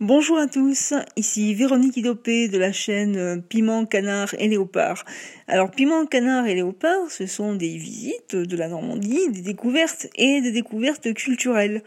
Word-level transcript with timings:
Bonjour 0.00 0.36
à 0.36 0.46
tous, 0.46 0.92
ici 1.16 1.54
Véronique 1.54 1.96
Idopé 1.96 2.48
de 2.48 2.58
la 2.58 2.70
chaîne 2.70 3.16
euh, 3.16 3.38
Piment, 3.38 3.86
Canard 3.86 4.34
et 4.38 4.46
Léopard. 4.46 5.06
Alors 5.48 5.70
Piment, 5.70 6.04
Canard 6.04 6.46
et 6.46 6.54
Léopard, 6.54 7.10
ce 7.10 7.24
sont 7.24 7.54
des 7.54 7.78
visites 7.78 8.36
de 8.36 8.56
la 8.58 8.68
Normandie, 8.68 9.30
des 9.30 9.40
découvertes 9.40 10.08
et 10.16 10.42
des 10.42 10.50
découvertes 10.50 11.14
culturelles, 11.14 11.82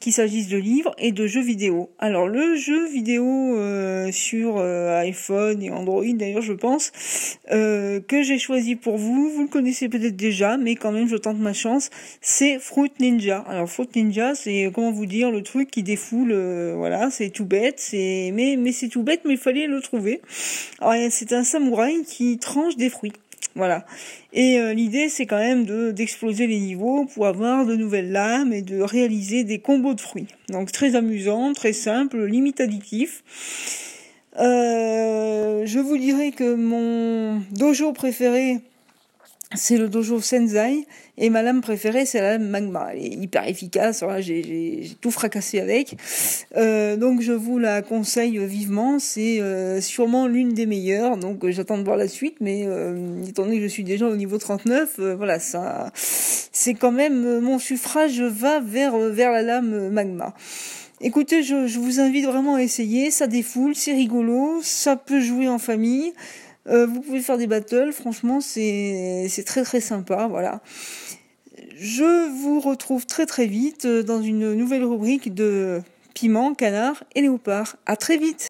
qu'il 0.00 0.12
s'agisse 0.12 0.48
de 0.48 0.56
livres 0.56 0.92
et 0.98 1.12
de 1.12 1.28
jeux 1.28 1.42
vidéo. 1.42 1.90
Alors 2.00 2.26
le 2.26 2.56
jeu 2.56 2.88
vidéo 2.88 3.24
euh, 3.56 4.10
sur 4.10 4.56
euh, 4.58 4.98
iPhone 4.98 5.62
et 5.62 5.70
Android 5.70 6.02
d'ailleurs 6.14 6.42
je 6.42 6.54
pense, 6.54 6.90
que 7.48 8.22
j'ai 8.22 8.38
choisi 8.40 8.74
pour 8.74 8.96
vous, 8.96 9.30
vous 9.30 9.42
le 9.42 9.48
connaissez 9.48 9.88
peut-être 9.88 10.16
déjà, 10.16 10.56
mais 10.56 10.74
quand 10.74 10.90
même 10.90 11.06
je 11.06 11.16
tente 11.16 11.38
ma 11.38 11.52
chance, 11.52 11.90
c'est 12.20 12.58
Fruit 12.58 12.90
Ninja. 12.98 13.38
Alors 13.46 13.70
Fruit 13.70 13.88
Ninja 13.94 14.34
c'est 14.34 14.68
comment 14.74 14.90
vous 14.90 15.06
dire 15.06 15.30
le 15.30 15.42
truc 15.42 15.70
qui 15.70 15.84
défoule, 15.84 16.32
voilà, 16.74 17.10
c'est 17.12 17.30
tout 17.30 17.51
bête, 17.52 17.78
c'est 17.78 18.30
mais 18.32 18.56
mais 18.56 18.72
c'est 18.72 18.88
tout 18.88 19.02
bête, 19.02 19.20
mais 19.26 19.34
il 19.34 19.38
fallait 19.38 19.66
le 19.66 19.80
trouver. 19.82 20.22
c'est 21.10 21.32
un 21.32 21.44
samouraï 21.44 22.02
qui 22.04 22.38
tranche 22.38 22.76
des 22.76 22.88
fruits. 22.88 23.12
Voilà. 23.54 23.84
Et 24.32 24.58
euh, 24.58 24.72
l'idée, 24.72 25.10
c'est 25.10 25.26
quand 25.26 25.38
même 25.38 25.66
de 25.66 25.90
d'exploser 25.90 26.46
les 26.46 26.58
niveaux 26.58 27.04
pour 27.04 27.26
avoir 27.26 27.66
de 27.66 27.76
nouvelles 27.76 28.10
lames 28.10 28.52
et 28.52 28.62
de 28.62 28.80
réaliser 28.80 29.44
des 29.44 29.58
combos 29.58 29.94
de 29.94 30.00
fruits. 30.00 30.28
Donc 30.48 30.72
très 30.72 30.96
amusant, 30.96 31.52
très 31.52 31.74
simple, 31.74 32.24
limite 32.24 32.60
additif. 32.60 33.22
Euh, 34.38 35.66
je 35.66 35.78
vous 35.78 35.98
dirais 35.98 36.30
que 36.30 36.54
mon 36.54 37.42
dojo 37.52 37.92
préféré, 37.92 38.60
c'est 39.54 39.76
le 39.76 39.88
dojo 39.88 40.20
Senzai 40.20 40.86
et 41.18 41.30
ma 41.30 41.42
lame 41.42 41.60
préférée 41.60 42.06
c'est 42.06 42.20
la 42.20 42.32
lame 42.32 42.48
Magma. 42.48 42.90
Elle 42.92 43.04
est 43.04 43.08
hyper 43.08 43.46
efficace, 43.48 44.04
j'ai 44.20 44.90
tout 45.00 45.10
fracassé 45.10 45.60
avec. 45.60 45.96
Euh, 46.56 46.96
donc 46.96 47.20
je 47.20 47.32
vous 47.32 47.58
la 47.58 47.82
conseille 47.82 48.38
vivement, 48.44 48.98
c'est 48.98 49.40
euh, 49.40 49.80
sûrement 49.80 50.26
l'une 50.26 50.54
des 50.54 50.66
meilleures. 50.66 51.16
Donc 51.16 51.48
j'attends 51.48 51.78
de 51.78 51.84
voir 51.84 51.96
la 51.96 52.08
suite, 52.08 52.36
mais 52.40 52.64
euh, 52.66 53.22
étant 53.26 53.44
donné 53.44 53.56
que 53.56 53.62
je 53.62 53.68
suis 53.68 53.84
déjà 53.84 54.06
au 54.06 54.16
niveau 54.16 54.38
39, 54.38 54.98
voilà 55.16 55.38
ça, 55.38 55.90
c'est 55.94 56.74
quand 56.74 56.92
même 56.92 57.40
mon 57.40 57.58
suffrage 57.58 58.20
va 58.20 58.60
vers 58.60 58.96
vers 58.96 59.32
la 59.32 59.42
lame 59.42 59.90
Magma. 59.90 60.34
Écoutez, 61.04 61.42
je, 61.42 61.66
je 61.66 61.80
vous 61.80 61.98
invite 61.98 62.26
vraiment 62.26 62.54
à 62.54 62.62
essayer, 62.62 63.10
ça 63.10 63.26
défoule, 63.26 63.74
c'est 63.74 63.92
rigolo, 63.92 64.60
ça 64.62 64.94
peut 64.94 65.20
jouer 65.20 65.48
en 65.48 65.58
famille. 65.58 66.12
Euh, 66.68 66.86
vous 66.86 67.00
pouvez 67.00 67.20
faire 67.20 67.38
des 67.38 67.46
battles, 67.46 67.92
franchement 67.92 68.40
c'est 68.40 69.44
très 69.46 69.62
très 69.62 69.80
sympa, 69.80 70.26
voilà. 70.28 70.60
Je 71.76 72.30
vous 72.30 72.60
retrouve 72.60 73.06
très 73.06 73.26
très 73.26 73.46
vite 73.46 73.86
dans 73.86 74.22
une 74.22 74.54
nouvelle 74.54 74.84
rubrique 74.84 75.34
de 75.34 75.80
piment, 76.14 76.54
canard 76.54 77.04
et 77.14 77.22
léopard. 77.22 77.76
À 77.86 77.96
très 77.96 78.16
vite 78.16 78.40